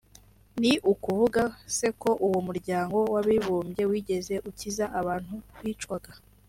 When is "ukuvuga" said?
0.91-1.43